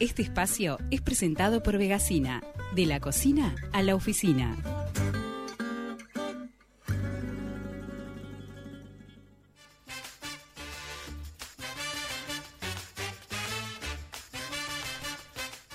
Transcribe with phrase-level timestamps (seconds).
[0.00, 2.42] Este espacio es presentado por Vegasina,
[2.74, 4.56] de la cocina a la oficina.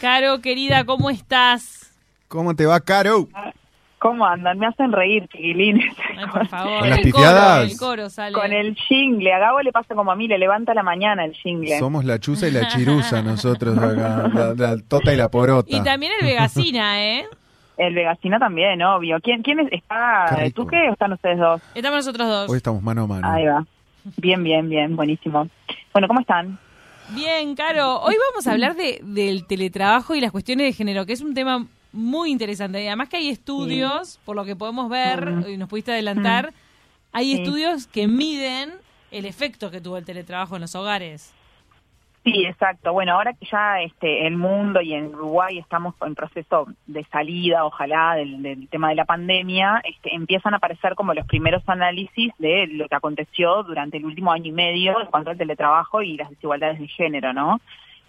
[0.02, 1.96] Caro, querida, ¿cómo estás?
[2.28, 3.28] ¿Cómo te va, Caro?
[4.00, 4.58] ¿Cómo andan?
[4.58, 5.96] Me hacen reír, chiquilines.
[6.32, 6.80] Por favor.
[6.80, 7.72] Con las el coro, pifiadas.
[7.72, 8.34] el coro sale.
[8.34, 9.34] Con el jingle.
[9.34, 11.78] A Gabo le pasa como a mí, le levanta la mañana el jingle.
[11.80, 15.68] Somos la chuza y la chirusa nosotros acá, la, la tota y la porota.
[15.70, 17.26] Y también el Vegasina, ¿eh?
[17.78, 19.18] El Vegasina también, obvio.
[19.22, 19.72] ¿Quién, quién es?
[19.72, 21.62] ¿Está Qué tú qué o están ustedes dos?
[21.74, 22.50] Estamos nosotros dos.
[22.50, 23.30] Hoy estamos mano a mano.
[23.30, 23.66] Ahí va.
[24.18, 24.96] Bien, bien, bien.
[24.96, 25.50] Buenísimo.
[25.92, 26.58] Bueno, ¿cómo están?
[27.10, 28.00] Bien, Caro.
[28.02, 31.34] Hoy vamos a hablar de, del teletrabajo y las cuestiones de género, que es un
[31.34, 32.84] tema muy interesante.
[32.84, 35.50] Y además que hay estudios, por lo que podemos ver, Mm.
[35.50, 36.54] y nos pudiste adelantar,
[37.12, 37.42] hay Sí.
[37.42, 38.72] estudios que miden
[39.12, 41.34] el efecto que tuvo el teletrabajo en los hogares.
[42.26, 42.92] Sí, exacto.
[42.92, 47.66] Bueno, ahora que ya este, el mundo y en Uruguay estamos en proceso de salida,
[47.66, 52.34] ojalá, del, del tema de la pandemia, este, empiezan a aparecer como los primeros análisis
[52.40, 56.18] de lo que aconteció durante el último año y medio en cuanto al teletrabajo y
[56.18, 57.62] las desigualdades de género, ¿no?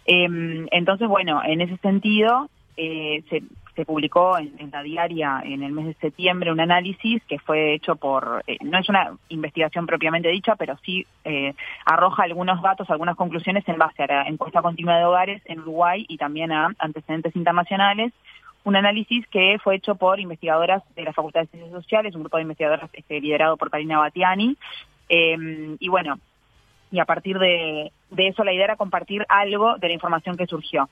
[0.06, 3.42] Em, entonces, bueno, en ese sentido, eh, se,
[3.84, 8.42] publicó en, la diaria en el mes de septiembre un análisis que fue hecho por,
[8.46, 11.54] eh, no es una investigación propiamente dicha, pero sí eh,
[11.84, 16.06] arroja algunos datos, algunas conclusiones en base a la encuesta continua de hogares en Uruguay
[16.08, 18.14] y también a antecedentes internacionales.
[18.64, 22.38] Un análisis que fue hecho por investigadoras de la Facultad de Ciencias Sociales, un grupo
[22.38, 24.56] de investigadoras este, liderado por Karina Batiani.
[25.10, 26.18] Eh, y bueno,
[26.90, 30.88] y a partir de eso la idea era compartir algo de la información que surgió.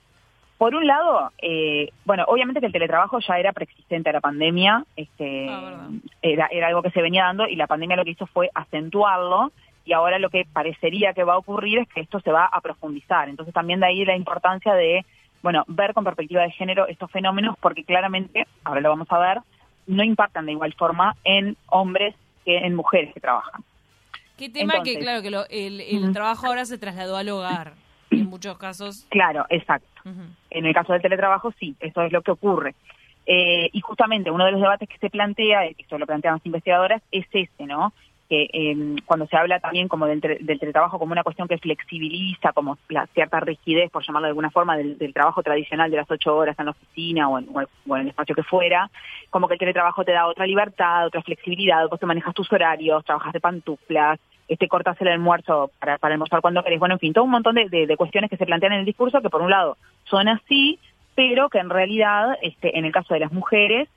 [0.57, 4.85] Por un lado, eh, bueno, obviamente que el teletrabajo ya era preexistente a la pandemia,
[4.95, 5.89] este, Ah,
[6.21, 9.51] era, era algo que se venía dando y la pandemia lo que hizo fue acentuarlo
[9.83, 12.61] y ahora lo que parecería que va a ocurrir es que esto se va a
[12.61, 13.27] profundizar.
[13.29, 15.05] Entonces también de ahí la importancia de,
[15.43, 19.39] bueno, ver con perspectiva de género estos fenómenos porque claramente, ahora lo vamos a ver,
[19.87, 22.15] no impactan de igual forma en hombres
[22.45, 23.61] que en mujeres que trabajan.
[24.37, 27.73] Qué tema que, claro, que lo- el, el trabajo ahora se trasladó al hogar.
[28.11, 29.05] En muchos casos.
[29.09, 29.87] Claro, exacto.
[30.05, 30.21] ujú.
[30.57, 32.75] En el caso del teletrabajo, sí, eso es lo que ocurre.
[33.27, 36.45] Eh, y justamente uno de los debates que se plantea, y eso lo plantean las
[36.45, 37.91] investigadoras, es ese, ¿no?
[38.29, 41.57] Que eh, cuando se habla también como del, tele- del teletrabajo como una cuestión que
[41.57, 46.09] flexibiliza, como la cierta rigidez, por llamarlo de alguna forma, del, trabajo tradicional de las
[46.09, 48.89] ocho horas en la oficina o en, o en- o en el espacio que fuera,
[49.29, 53.03] como que el teletrabajo te da otra libertad, otra flexibilidad, vos te manejas tus horarios,
[53.05, 57.13] trabajas de pantuflas, este cortas el almuerzo para, para almorzar cuando querés, bueno, en fin,
[57.13, 59.49] todo un montón de, de- cuestiones que se plantean en el discurso que por un
[59.49, 60.79] lado son así,
[61.15, 63.89] pero que en realidad, este, en el caso de las mujeres,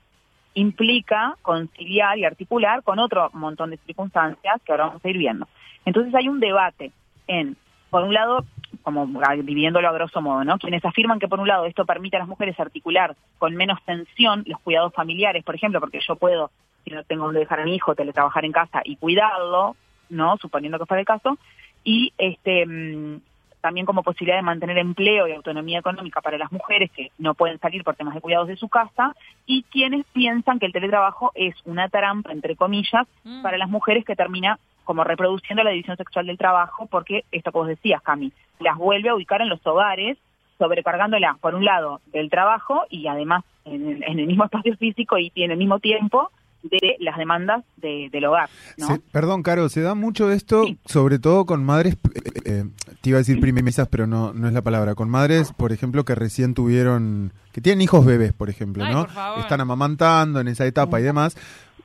[0.53, 5.47] implica conciliar y articular con otro montón de circunstancias que ahora vamos a ir viendo.
[5.85, 6.91] Entonces hay un debate
[7.27, 7.55] en,
[7.89, 8.45] por un lado,
[8.81, 10.57] como dividiéndolo a grosso modo, ¿no?
[10.57, 14.43] Quienes afirman que por un lado esto permite a las mujeres articular con menos tensión
[14.47, 16.51] los cuidados familiares, por ejemplo, porque yo puedo,
[16.83, 19.75] si no tengo donde dejar a mi hijo, teletrabajar en casa y cuidarlo,
[20.09, 20.37] ¿no?
[20.37, 21.37] Suponiendo que fuera el caso,
[21.83, 23.21] y este mm,
[23.61, 27.59] también como posibilidad de mantener empleo y autonomía económica para las mujeres que no pueden
[27.59, 29.15] salir por temas de cuidados de su casa,
[29.45, 33.41] y quienes piensan que el teletrabajo es una trampa, entre comillas, Mm.
[33.41, 37.57] para las mujeres que termina como reproduciendo la división sexual del trabajo, porque esto que
[37.57, 40.17] vos decías, Cami, las vuelve a ubicar en los hogares,
[40.57, 45.17] sobrecargándolas, por un lado, del trabajo y además en el, en el mismo espacio físico
[45.17, 46.31] y en el mismo tiempo
[46.63, 48.87] de las demandas de- del hogar, ¿no?
[48.87, 50.77] Se- perdón, Caro, se da mucho esto, Sí.
[50.85, 52.65] sobre todo con madres, eh, eh,
[53.01, 56.03] te iba a decir primerizas, pero no, no es la palabra, con madres, por ejemplo,
[56.05, 59.07] que recién tuvieron, que tienen hijos bebés, por ejemplo, Ay, ¿no?
[59.07, 59.39] por.
[59.39, 61.37] Están amamantando en esa etapa y demás.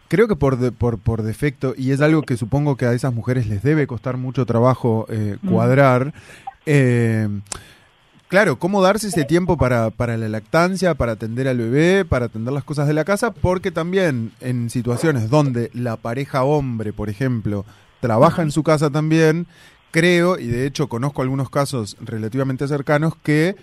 [0.09, 3.15] Creo que por, de- por, por defecto, y es algo que supongo que a esas
[3.15, 5.49] mujeres les debe costar mucho trabajo eh, Mm.
[5.51, 6.12] cuadrar,
[6.67, 7.29] eh,
[8.34, 12.53] Claro, cómo darse ese tiempo para, para la lactancia, para atender al bebé, para atender
[12.53, 17.65] las cosas de la casa, porque también en situaciones donde la pareja hombre, por ejemplo,
[18.00, 19.47] trabaja en su casa también,
[19.93, 23.55] creo, y de hecho conozco algunos casos relativamente cercanos, que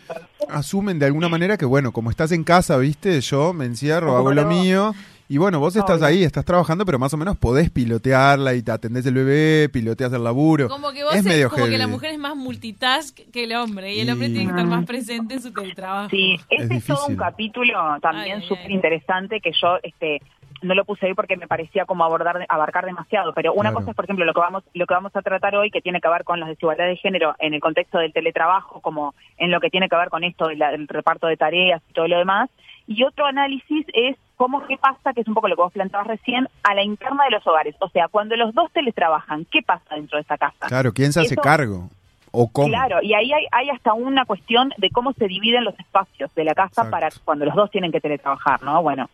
[0.48, 4.34] asumen de alguna manera que, bueno, como estás en casa, viste, yo me encierro, hago
[4.34, 4.96] lo mío,
[5.34, 6.08] y bueno, vos estás Obvio.
[6.08, 10.12] ahí, estás trabajando, pero más o menos podés pilotearla y te atendés el bebé, piloteas
[10.14, 10.68] el laburo.
[10.68, 13.54] Como que vos es es medio como que la mujer es más multitask que el
[13.54, 16.10] hombre y el Y- hombre tiene que estar más presente en su teletrabajo.
[16.10, 20.22] Sí, Es este es, todo un capítulo también súper interesante que yo este
[20.62, 23.76] no lo puse ahí porque me parecía como abordar abarcar demasiado, pero una Claro.
[23.78, 26.02] cosa es por ejemplo lo que vamos lo que vamos a tratar hoy que tiene
[26.02, 29.60] que ver con las desigualdades de género en el contexto del teletrabajo, como en lo
[29.60, 32.50] que tiene que ver con esto del reparto de tareas y todo lo demás,
[32.88, 36.08] y otro análisis es cómo qué pasa, que es un poco lo que vos planteabas
[36.08, 39.96] recién, a la interna de los hogares, o sea, cuando los dos teletrabajan, ¿qué pasa
[39.96, 40.68] dentro de esa casa?
[40.68, 41.90] Claro, ¿quién se hace Eso- cargo?
[42.34, 42.70] ¿O cómo?
[42.70, 46.46] Claro, y ahí hay, hay hasta una cuestión de cómo se dividen los espacios de
[46.46, 46.92] la casa Exacto.
[46.92, 48.82] para cuando los dos tienen que teletrabajar, ¿no?
[48.82, 49.10] Bueno,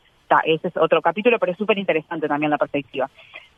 [0.45, 3.09] ese es otro capítulo, pero es súper interesante también la perspectiva.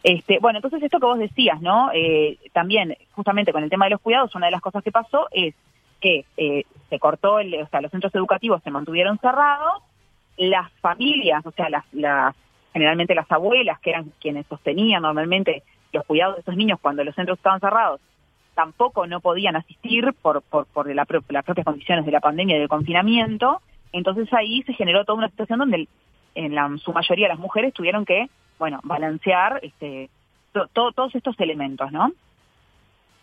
[0.03, 1.91] Este, bueno, entonces esto que vos decías, ¿no?
[1.93, 5.27] Eh, también, justamente con el tema de los cuidados, una de las cosas que pasó
[5.31, 5.53] es
[5.99, 9.83] que eh, se cortó, el, o sea, los centros educativos se mantuvieron cerrados,
[10.37, 12.35] las familias, o sea, las, las
[12.71, 17.15] generalmente las abuelas, que eran quienes sostenían normalmente los cuidados de estos niños cuando los
[17.15, 17.99] centros estaban cerrados,
[18.55, 22.59] tampoco no podían asistir por, por, por la las propias condiciones de la pandemia y
[22.59, 23.61] del confinamiento.
[23.91, 25.87] Entonces ahí se generó toda una situación donde
[26.45, 30.09] en la, su mayoría las mujeres tuvieron que, bueno, balancear este,
[30.53, 32.11] to- to- todos estos elementos, ¿no?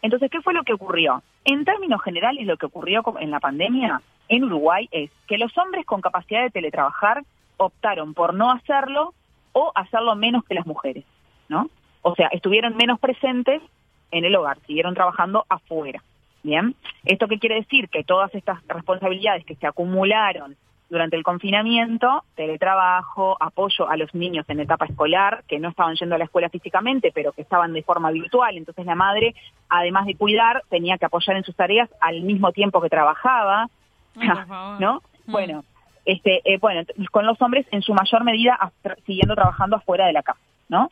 [0.03, 1.23] Entonces, ¿qué fue lo que ocurrió?
[1.45, 5.87] En términos generales, lo que ocurrió en la pandemia en Uruguay es que los hombres
[5.87, 7.23] con capacidad de teletrabajar
[7.57, 9.15] optaron por no hacerlo
[9.53, 11.05] o hacerlo menos que las mujeres,
[11.49, 11.71] ¿no?
[12.03, 13.62] O sea, estuvieron menos presentes
[14.11, 16.03] en el hogar, siguieron trabajando afuera.
[16.43, 16.75] Bien,
[17.05, 17.89] ¿esto qué quiere decir?
[17.89, 20.57] Que todas estas responsabilidades que se acumularon
[20.88, 26.15] durante el confinamiento, teletrabajo, apoyo a los niños en etapa escolar, que no estaban yendo
[26.15, 29.35] a la escuela físicamente, pero que estaban de forma virtual, entonces la madre,
[29.69, 33.69] además de cuidar, tenía que apoyar en sus tareas al mismo tiempo que trabajaba,
[34.17, 34.81] Ay, por favor.
[34.81, 35.03] ¿no?
[35.27, 35.33] Mm.
[35.33, 35.65] Bueno,
[36.05, 38.59] este, eh, bueno, con los hombres en su mayor medida
[39.05, 40.91] siguiendo trabajando afuera de la casa, ¿no?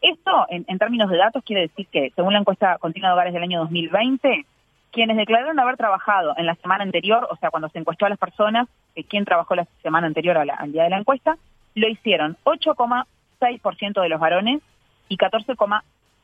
[0.00, 3.32] Esto, en, en términos de datos, quiere decir que, según la encuesta continua de hogares
[3.32, 4.44] del año 2020,
[4.92, 8.18] quienes declararon haber trabajado en la semana anterior, o sea, cuando se encuestó a las
[8.18, 11.36] personas, eh, quién trabajó la semana anterior a la- al día de la encuesta,
[11.74, 14.62] lo hicieron 8,6% de los varones
[15.08, 15.16] y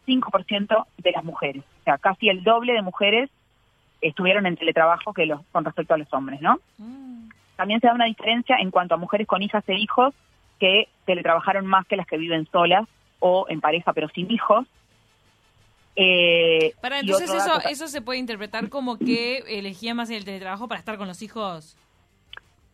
[0.06, 1.62] 14,5% de las mujeres.
[1.80, 3.30] O sea, casi el doble de mujeres
[4.00, 6.58] estuvieron en teletrabajo que los, con respecto a los hombres, ¿no?
[6.78, 7.28] Mm.
[7.56, 10.14] También se da una diferencia en cuanto a mujeres con hijas e hijos
[10.58, 12.88] que teletrabajaron más que las que viven solas
[13.20, 14.66] o en pareja pero sin hijos.
[15.96, 20.78] Eh, Para, entonces eso, eso se puede interpretar como que elegía más el teletrabajo para
[20.78, 21.76] estar con los hijos.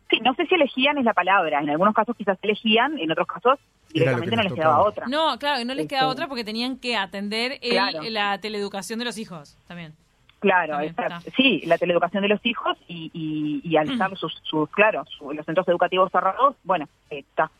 [0.09, 1.59] Sí, no sé si elegían es la palabra.
[1.61, 3.59] En algunos casos quizás elegían, en otros casos
[3.93, 5.05] directamente no les quedaba otra.
[5.07, 7.99] No, claro, no les Este- quedaba otra porque tenían que atender el- Claro.
[8.09, 9.93] la teleeducación de los hijos también.
[10.39, 11.31] Claro, También, exacto.
[11.35, 15.33] sí, la teleeducación de los hijos y, y, y al estar sus, sus, claro, su-
[15.33, 17.51] los centros educativos cerrados, bueno, eh, está.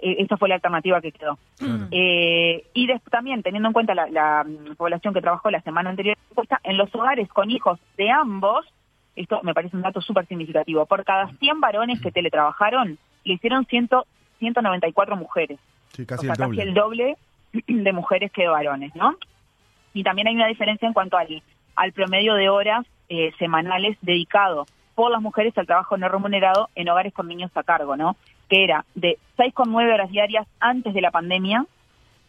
[0.00, 1.38] Eh, Esa fue la alternativa que quedó.
[1.58, 1.88] Claro.
[1.90, 5.90] Eh, y des- también, teniendo en cuenta la, la, mm, población que trabajó la semana
[5.90, 6.16] anterior,
[6.64, 8.64] en los hogares con hijos de ambos,
[9.16, 13.66] esto me parece un dato súper significativo, por cada 100 varones que teletrabajaron, le hicieron
[13.66, 13.90] 100,
[14.38, 15.58] 194 mujeres.
[15.92, 16.56] Sí, casi o sea, el doble.
[16.58, 17.16] casi el doble
[17.66, 19.14] de mujeres que de varones, ¿no?
[19.94, 21.42] Y también hay una diferencia en cuanto al,
[21.76, 26.88] al promedio de horas eh, semanales dedicado por las mujeres al trabajo no remunerado en
[26.88, 28.16] hogares con niños a cargo, ¿no?
[28.48, 31.64] Que era de 6,9 horas diarias antes de la pandemia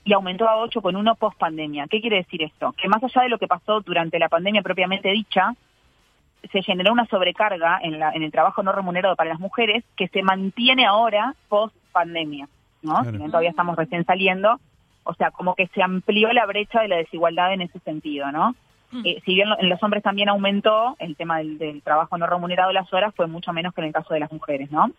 [0.06, 1.88] y aumentó a 8,1 post pandemia.
[1.88, 2.74] ¿Qué quiere decir esto?
[2.74, 5.54] Que más allá de lo que pasó durante la pandemia propiamente dicha,
[6.52, 10.10] se generó una sobrecarga en, la, en el trabajo no remunerado para las mujeres que
[10.10, 12.48] se mantiene ahora post pandemia,
[12.82, 12.96] ¿no?
[12.96, 13.12] Claro.
[13.12, 14.60] Si bien todavía estamos recién saliendo,
[15.06, 18.56] o sea, como que se amplió la brecha de la desigualdad en ese sentido, ¿no?
[18.92, 19.02] Mm.
[19.06, 22.28] Eh, si bien lo- en los hombres también aumentó el tema del, del trabajo no
[22.28, 24.92] remunerado las horas, fue mucho menos que en el caso de las mujeres, ¿no?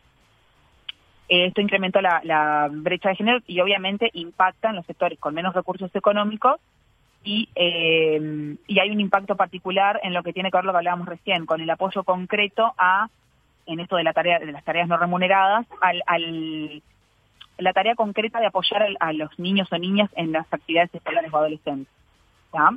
[1.28, 5.34] Eh, esto incrementó la, la brecha de género y obviamente impacta en los sectores con
[5.34, 6.60] menos recursos económicos
[7.24, 10.78] y, eh, y hay un impacto particular en lo que tiene que ver lo que
[10.78, 13.08] hablábamos recién, con el apoyo concreto a,
[13.66, 16.82] en esto de, la tarea, de las tareas no remuneradas, al, al
[17.56, 21.38] la tarea concreta de apoyar a, los niños o niñas en las actividades escolares o
[21.38, 21.92] adolescentes.
[22.52, 22.70] ¿ya?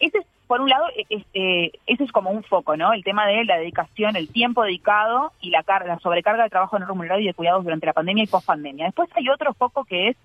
[0.00, 2.92] Ese es, por un lado, e- es, eh, ese es como un foco, ¿no?
[2.92, 6.78] El tema de la dedicación, el tiempo dedicado y la carga, la sobrecarga de trabajo
[6.78, 8.84] no remunerado y de cuidados durante la pandemia y post pandemia.
[8.84, 10.16] Después hay otro foco que es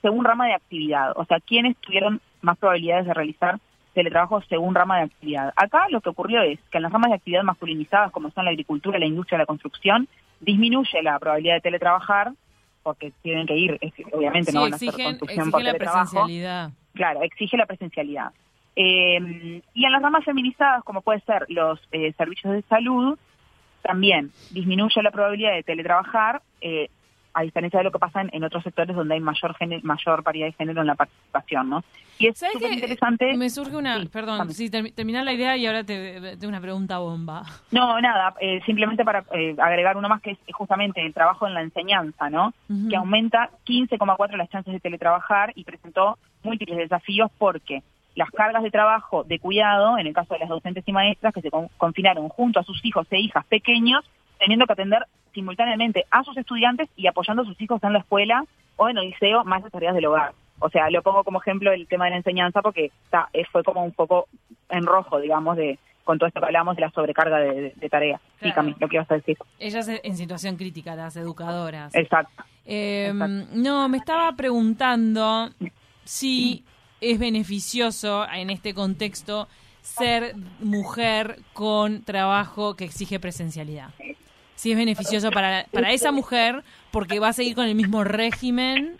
[0.00, 3.58] según rama de actividad, o sea, quiénes tuvieron más probabilidades de realizar
[3.92, 5.52] teletrabajo según rama de actividad.
[5.54, 8.52] Acá lo que ocurrió es que en las ramas de actividad masculinizadas, como son la
[8.52, 10.08] agricultura, la industria, la construcción,
[10.40, 12.32] disminuye la probabilidad de teletrabajar,
[12.82, 13.78] porque tienen que ir,
[14.14, 16.10] obviamente Sí, no van a hacer exigen, construcción por exigen la teletrabajo.
[16.10, 16.70] presencialidad.
[16.94, 18.32] Claro, exige la presencialidad.
[18.76, 23.18] Eh, y en las ramas feminizadas, como puede ser los eh, servicios de salud,
[23.82, 26.88] también disminuye la probabilidad de teletrabajar, eh,
[27.34, 30.46] a diferencia de lo que pasa en, en otros sectores donde hay mayor mayor paridad
[30.46, 31.84] de género en la participación, ¿no?
[32.18, 33.36] Y es ¿Sabes súper interesante.
[33.36, 36.98] Me surge una, Sí, perdón, sí, terminá la idea y ahora te tengo una pregunta
[36.98, 37.42] bomba.
[37.72, 41.54] No, nada, eh, simplemente para eh, agregar uno más que es justamente el trabajo en
[41.54, 42.54] la enseñanza, ¿no?
[42.88, 47.82] Que aumenta 15,4 las chances de teletrabajar y presentó múltiples desafíos porque
[48.14, 51.40] las cargas de trabajo de cuidado, en el caso de las docentes y maestras, que
[51.40, 54.04] se con- confinaron junto a sus hijos e hijas pequeños,
[54.38, 58.44] teniendo que atender simultáneamente a sus estudiantes y apoyando a sus hijos en la escuela
[58.76, 60.32] o en el liceo más las tareas del hogar.
[60.60, 63.64] O sea, lo pongo como ejemplo el tema de la enseñanza porque está, eh, fue
[63.64, 64.28] como un poco
[64.70, 67.88] en rojo, digamos, de, con todo esto que hablamos de la sobrecarga de, de, de
[67.88, 68.20] tareas.
[68.34, 68.54] Sí, Claro.
[68.54, 69.36] Cami, lo que ibas a decir.
[69.58, 71.92] Ellas en situación crítica, las educadoras.
[71.94, 72.44] Exacto.
[72.64, 73.46] Eh, Exacto.
[73.54, 75.50] no, me estaba preguntando
[76.04, 76.64] si
[77.00, 79.48] es beneficioso en este contexto
[79.82, 83.90] ser mujer con trabajo que exige presencialidad.
[84.56, 88.96] Si es beneficioso para, para esa mujer porque va a seguir con el mismo régimen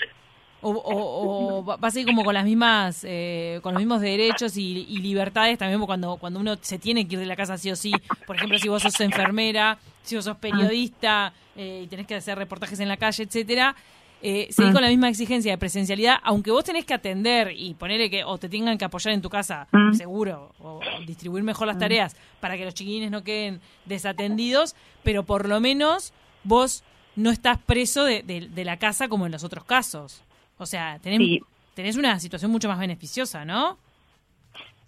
[0.61, 4.57] o, o- o va a seguir como con las mismas eh, con los mismos derechos
[4.57, 7.71] y, y libertades también cuando cuando uno se tiene que ir de la casa sí
[7.71, 7.93] o sí
[8.27, 12.39] por ejemplo si vos sos enfermera si vos sos periodista eh, y tenés que hacer
[12.39, 13.77] reportajes en la calle etcétera
[14.27, 18.09] eh, seguir con la misma exigencia de presencialidad aunque vos tenés que atender y ponerle
[18.09, 19.93] que o te tengan que apoyar en tu casa Mm.
[19.93, 25.23] seguro o, o distribuir mejor las tareas para que los chiquilines no queden desatendidos pero
[25.25, 26.13] por lo menos
[26.45, 26.83] vos
[27.17, 30.23] no estás preso de, de- de la casa como en los otros casos.
[30.59, 31.41] O sea, tenés, Sí.
[31.75, 33.79] tenés una situación mucho más beneficiosa, ¿no?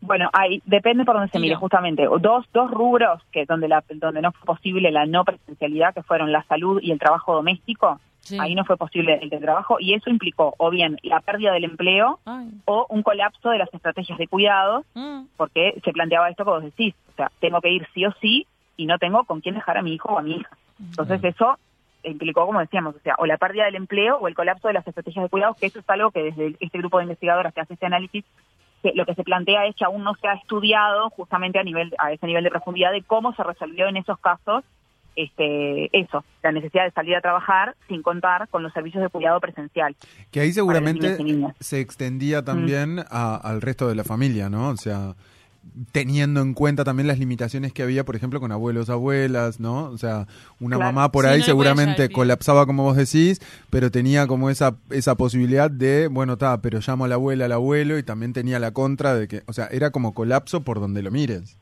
[0.06, 2.06] Bueno, ahí depende por donde se mire, justamente.
[2.20, 6.32] Dos, dos rubros que donde, la, donde no fue posible la no presencialidad, que fueron
[6.32, 8.00] la salud y el trabajo doméstico.
[8.20, 8.38] Sí.
[8.40, 12.18] Ahí no fue posible el teletrabajo y eso implicó o bien la pérdida del empleo
[12.24, 12.48] Ay.
[12.64, 15.26] o un colapso de las estrategias de cuidados, Mm.
[15.36, 16.94] porque se planteaba esto vos decís.
[17.12, 18.46] O sea, tengo que ir sí o sí
[18.76, 20.56] y no tengo con quién dejar a mi hijo o a mi hija.
[20.80, 21.56] Entonces eso
[22.02, 24.86] implicó, como decíamos, o sea, o la pérdida del empleo o el colapso de las
[24.86, 27.74] estrategias de cuidados, que eso es algo que desde este grupo de investigadoras que hace
[27.74, 28.24] este análisis,
[28.90, 31.92] que lo que se plantea es que aún no se ha estudiado justamente a nivel
[31.98, 34.62] a ese nivel de profundidad de cómo se resolvió en esos casos
[35.16, 39.40] este eso, la necesidad de salir a trabajar sin contar con los servicios de cuidado
[39.40, 39.96] presencial.
[40.30, 41.16] Que ahí seguramente
[41.60, 44.68] se extendía también a- al resto de la familia, ¿no?
[44.68, 45.14] O sea,
[45.92, 49.84] teniendo en cuenta también las limitaciones que había, por ejemplo, con abuelos, abuelas, ¿no?
[49.84, 50.26] O sea,
[50.60, 50.92] una Claro.
[50.92, 55.14] mamá por Sí, ahí no seguramente colapsaba, como vos decís, pero tenía como esa, esa
[55.16, 58.70] posibilidad de, bueno, está, pero llamo a la abuela, al abuelo, y también tenía la
[58.72, 61.58] contra de que, o sea, era como colapso por donde lo mires.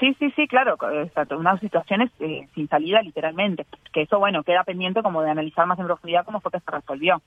[0.00, 4.64] Sí, sí, sí, claro, exacto, unas situaciones eh, sin salida literalmente, que eso bueno, queda
[4.64, 7.20] pendiente como de analizar más en profundidad cómo fue que se resolvió.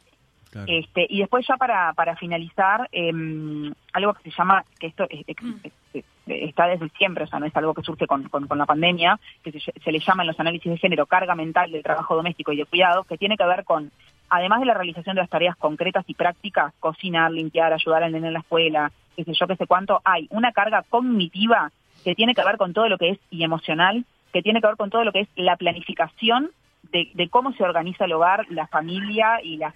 [0.55, 0.71] Claro.
[0.71, 5.25] Este, y después ya para, para finalizar, em, algo que se llama, que esto es-
[5.27, 8.47] es- es- es- está desde siempre, o sea, no es algo que surge con, con,
[8.47, 11.71] con la pandemia, que se, se le llama en los análisis de género carga mental
[11.73, 13.91] del trabajo doméstico y de cuidados, que tiene que ver con,
[14.29, 18.27] además de la realización de las tareas concretas y prácticas, cocinar, limpiar, ayudar al nene
[18.27, 21.69] en la escuela, qué sé yo, qué sé cuánto, hay una carga cognitiva
[22.05, 24.77] que tiene que ver con todo lo que es, y emocional, que tiene que ver
[24.77, 26.51] con todo lo que es la planificación
[26.91, 29.73] de, de cómo se organiza el hogar, la familia y las,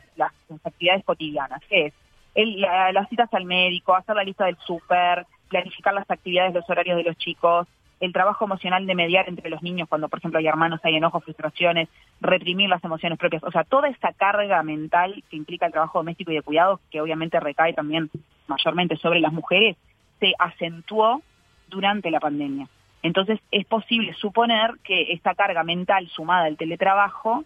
[0.63, 1.93] actividades cotidianas, que es
[2.35, 6.69] el- la- las citas al médico, hacer la lista del súper, planificar las actividades, los
[6.69, 7.67] horarios de los chicos,
[7.99, 11.23] el trabajo emocional de mediar entre los niños cuando, por ejemplo, hay hermanos, hay enojos,
[11.23, 11.89] frustraciones,
[12.21, 13.43] reprimir las emociones propias.
[13.43, 17.01] O sea, toda esa carga mental que implica el trabajo doméstico y de cuidados, que
[17.01, 18.09] obviamente recae también
[18.47, 19.75] mayormente sobre las mujeres,
[20.21, 21.21] se acentuó
[21.67, 22.67] durante la pandemia.
[23.01, 27.46] Entonces, es posible suponer que esta carga mental sumada al teletrabajo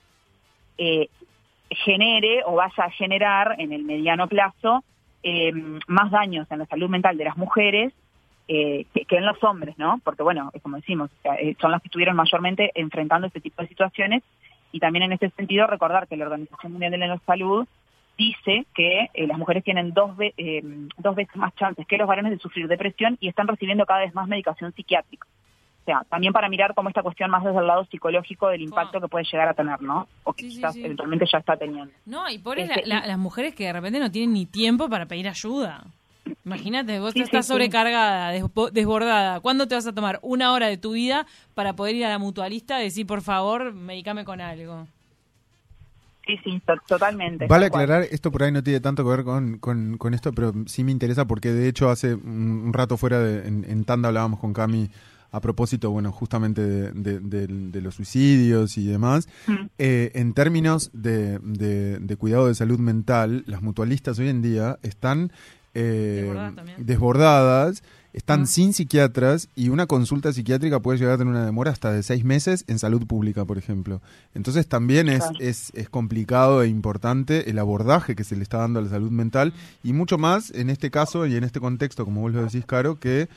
[0.78, 1.10] eh,
[1.70, 4.84] genere o vaya a generar en el mediano plazo
[5.24, 5.54] eh,
[5.88, 7.94] más daños en la salud mental de las mujeres
[8.48, 10.02] eh, que, en los hombres, ¿no?
[10.04, 13.70] Porque, bueno, es como decimos, eh, son las que estuvieron mayormente enfrentando este tipo de
[13.70, 14.22] situaciones
[14.74, 17.66] y también en ese sentido recordar que la Organización Mundial de la Salud
[18.28, 20.62] dice que eh, las mujeres tienen dos, ve- eh,
[20.98, 24.14] dos veces más chances que los varones de sufrir depresión y están recibiendo cada vez
[24.14, 25.28] más medicación psiquiátrica.
[25.82, 29.00] O sea, también para mirar cómo esta cuestión más desde el lado psicológico del impacto
[29.00, 29.02] Ah.
[29.02, 30.08] que puede llegar a tener, ¿no?
[30.24, 30.86] O que Sí, quizás sí.
[30.86, 31.92] eventualmente ya está teniendo.
[32.06, 34.88] No, y pobres Este, la- la- las mujeres que de repente no tienen ni tiempo
[34.90, 35.84] para pedir ayuda.
[36.46, 39.42] Imagínate, vos estás sobrecargada, desbo- desbordada.
[39.42, 42.18] ¿Cuándo te vas a tomar una hora de tu vida para poder ir a la
[42.18, 44.88] mutualista y decir, por favor, medicame con algo?
[46.26, 47.48] Sí, sí, to- totalmente.
[47.48, 50.54] Vale aclarar, esto por ahí no tiene tanto que ver con, con- con esto, pero
[50.68, 54.08] sí me interesa porque de hecho hace un, un rato fuera de, en, en Tanda
[54.08, 54.90] hablábamos con Cami
[55.32, 59.28] a propósito, bueno, justamente de, de- de- de los suicidios y demás.
[59.48, 59.54] Mm.
[59.80, 64.78] Eh, en términos de, de- de cuidado de salud mental, las mutualistas hoy en día
[64.84, 65.32] están
[65.74, 66.32] eh,
[66.78, 71.92] desbordadas, están sin psiquiatras y una consulta psiquiátrica puede llegar a tener una demora hasta
[71.92, 74.02] de seis meses en salud pública, por ejemplo.
[74.36, 75.36] Entonces también es, Claro.
[75.40, 79.12] es, es complicado e importante el abordaje que se le está dando a la salud
[79.12, 79.54] mental
[79.84, 83.00] y mucho más en este caso y en este contexto, como vos lo decís, Caro,
[83.00, 83.28] que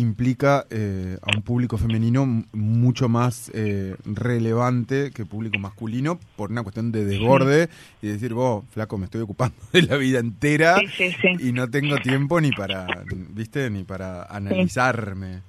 [0.00, 6.62] implica eh, a un público femenino mucho más eh, relevante que público masculino por una
[6.62, 7.68] cuestión de desborde
[8.02, 11.48] y decir, vos, flaco, me estoy ocupando de la vida entera Sí, sí, sí.
[11.48, 13.70] y no tengo tiempo ni para, ¿viste?
[13.70, 15.42] Ni para analizarme.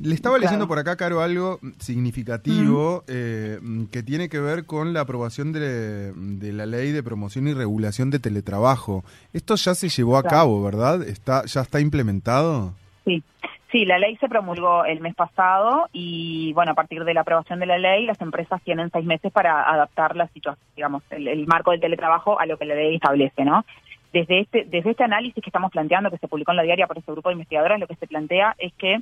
[0.00, 0.68] Le estaba leyendo Claro.
[0.68, 3.60] por acá, Caro, algo significativo eh,
[3.90, 8.10] que tiene que ver con la aprobación de, de la ley de promoción y regulación
[8.10, 9.04] de teletrabajo.
[9.32, 10.36] Esto ya se llevó a Claro.
[10.36, 11.02] cabo, ¿verdad?
[11.06, 12.74] Está, ¿Ya está implementado?
[13.04, 13.22] Sí,
[13.74, 17.58] Sí, la ley se promulgó el mes pasado y, bueno, a partir de la aprobación
[17.58, 21.72] de la ley, las empresas tienen seis meses para adaptar la situación, digamos, el, marco
[21.72, 23.64] del teletrabajo a lo que la ley establece, ¿no?
[24.12, 26.98] Desde este, desde este análisis que estamos planteando, que se publicó en la diaria por
[26.98, 29.00] este grupo de investigadoras, lo que se plantea es que,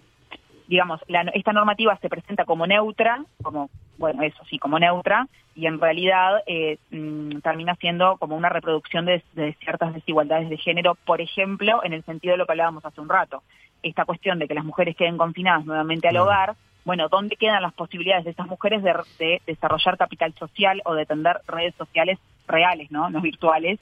[0.68, 5.66] digamos, la- esta normativa se presenta como neutra, como, bueno, eso sí, como neutra, y
[5.66, 9.22] en realidad eh, mm, termina siendo como una reproducción de
[9.60, 13.10] ciertas desigualdades de género, por ejemplo, en el sentido de lo que hablábamos hace un
[13.10, 13.42] rato,
[13.82, 17.74] esta cuestión de que las mujeres queden confinadas nuevamente al hogar, bueno, ¿dónde quedan las
[17.74, 22.90] posibilidades de estas mujeres de, de desarrollar capital social o de tender redes sociales reales,
[22.90, 23.10] ¿no?
[23.10, 23.78] No virtuales,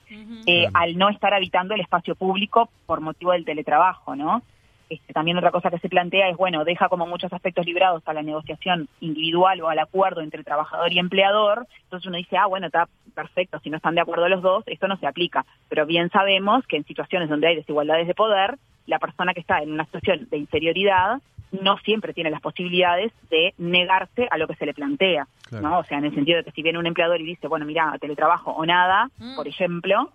[0.47, 4.43] eh, al no estar habitando el espacio público por motivo del teletrabajo, ¿no?
[4.91, 8.13] Este, también otra cosa que se plantea es, bueno, deja como muchos aspectos librados a
[8.13, 11.67] la negociación individual o al acuerdo entre trabajador y empleador.
[11.85, 14.89] Entonces uno dice, ah, bueno, está perfecto, si no están de acuerdo los dos, esto
[14.89, 15.47] no se aplica.
[15.69, 18.59] Pero bien sabemos que en situaciones donde hay desigualdades de poder,
[18.91, 21.21] la persona que está en una situación de inferioridad
[21.53, 25.69] no siempre tiene las posibilidades de negarse a lo que se le plantea, Claro.
[25.69, 25.79] ¿no?
[25.79, 27.93] O sea, en el sentido de que si viene un empleador y dice, bueno, mira,
[28.01, 29.35] teletrabajo o nada, Mm.
[29.37, 30.11] por ejemplo,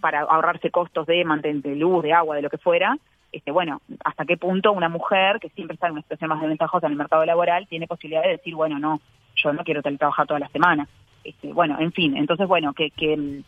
[0.00, 2.96] para ahorrarse costos de manten de luz, de agua, de lo que fuera,
[3.32, 6.86] este, bueno, hasta qué punto una mujer que siempre está en una situación más desventajosa
[6.86, 9.00] en el mercado laboral tiene posibilidad de decir, bueno, no,
[9.36, 10.88] yo no quiero teletrabajar toda la semana.
[11.22, 13.42] Este, bueno, en fin, entonces, bueno, que, que,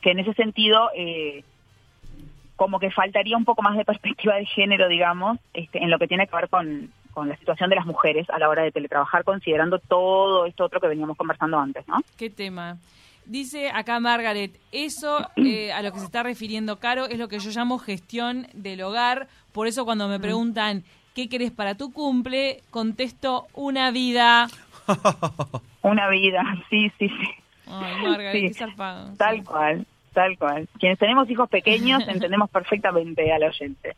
[0.00, 1.44] que en ese sentido, eh,
[2.60, 6.06] como que faltaría un poco más de perspectiva de género, digamos, este, en lo que
[6.06, 9.24] tiene que ver con, con la situación de las mujeres a la hora de teletrabajar,
[9.24, 12.00] considerando todo esto otro que veníamos conversando antes, ¿no?
[12.18, 12.76] ¿Qué tema?
[13.24, 17.38] Dice acá Margaret, eso eh, a lo que se está refiriendo Caro es lo que
[17.38, 19.28] yo llamo gestión del hogar.
[19.52, 24.48] Por eso cuando me preguntan qué querés para tu cumple, contesto una vida.
[25.82, 27.28] Una vida, sí, sí, sí.
[27.66, 28.48] Ay, Margaret, Sí.
[28.48, 29.14] qué zarpado.
[29.16, 29.44] Tal Sí.
[29.44, 30.68] cual, tal cual.
[30.78, 33.96] Quienes tenemos hijos pequeños entendemos perfectamente al oyente.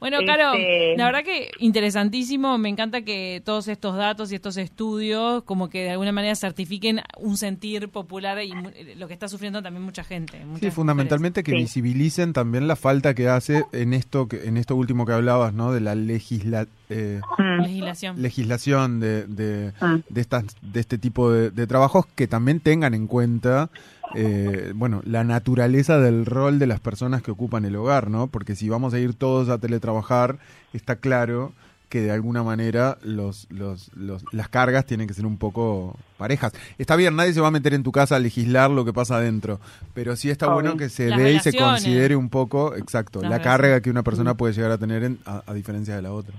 [0.00, 2.58] Bueno, Caro, Este- la verdad que interesantísimo.
[2.58, 7.02] Me encanta que todos estos datos y estos estudios, como que de alguna manera certifiquen
[7.20, 10.44] un sentir popular y mu- lo que está sufriendo también mucha gente.
[10.58, 11.56] Sí, fundamentalmente que Sí.
[11.58, 15.72] visibilicen también la falta que hace en esto que, en esto último que hablabas, ¿no?
[15.72, 17.20] De la legisla, eh.
[17.38, 18.20] Mm, Legislación.
[18.22, 19.96] legislación de, de, mm.
[20.08, 23.70] de estas de este tipo de, de trabajos que también tengan en cuenta
[24.14, 28.54] eh, bueno la naturaleza del rol de las personas que ocupan el hogar no porque
[28.56, 30.38] si vamos a ir todos a teletrabajar
[30.72, 31.52] está claro
[31.88, 36.54] que de alguna manera los, los, los- las cargas tienen que ser un poco parejas.
[36.78, 39.16] Está bien, nadie se va a meter en tu casa a legislar lo que pasa
[39.16, 39.60] adentro,
[39.92, 41.50] pero sí está bueno que se dé y se
[41.82, 45.42] considere un poco, exacto, la carga que una persona puede llegar a tener en- a,
[45.46, 46.34] a diferencia de la otra.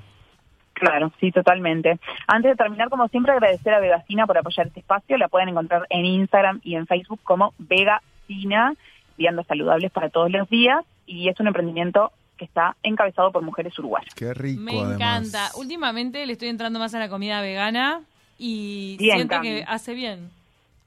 [0.74, 2.00] Claro, sí, totalmente.
[2.28, 5.18] Antes de terminar, como siempre, agradecer a Vegacina por apoyar este espacio.
[5.18, 8.74] La pueden encontrar en Instagram y en Facebook como Vegacina,
[9.18, 10.84] viandas saludables para todos los días.
[11.06, 14.14] Y es un emprendimiento que está encabezado por mujeres uruguayas.
[14.16, 14.96] Qué rico, Me además.
[14.96, 15.50] encanta.
[15.58, 18.02] Últimamente le estoy entrando más a la comida vegana
[18.40, 19.48] y Bien, siento Cami.
[19.48, 20.30] que hace bien.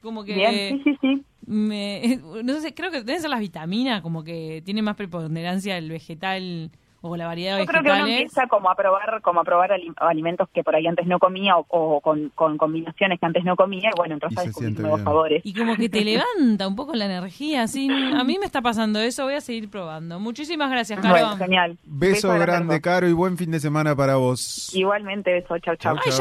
[0.02, 1.24] Como que Bien, sí, sí, sí.
[1.46, 5.88] me, no sé, creo que deben ser las vitaminas, como que tiene más preponderancia el
[5.90, 6.70] vegetal
[7.08, 9.72] o la variedad de Yo creo que uno empieza como a probar, como a probar
[9.72, 13.44] ali- alimentos que por ahí antes no comía o, o con, con combinaciones que antes
[13.44, 15.04] no comía y bueno, entonces Y a descubrir nuevos bien.
[15.04, 15.40] sabores.
[15.44, 17.88] Y como que te levanta un poco la energía, así.
[17.90, 20.18] A mí me está pasando eso, voy a seguir probando.
[20.20, 21.14] Muchísimas gracias, Caro.
[21.14, 21.76] Bueno, genial.
[21.84, 22.80] Beso grande.
[22.80, 24.74] Caro, y buen fin de semana para vos.
[24.74, 25.96] Igualmente, beso, chau, chau.
[25.96, 26.12] Ay.